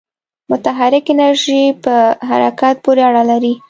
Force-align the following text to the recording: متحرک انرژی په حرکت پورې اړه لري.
متحرک 0.49 1.05
انرژی 1.13 1.61
په 1.83 1.95
حرکت 2.29 2.75
پورې 2.83 3.01
اړه 3.09 3.23
لري. 3.31 3.53